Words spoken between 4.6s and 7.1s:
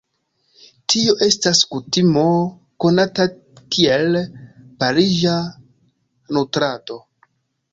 "pariĝa nutrado".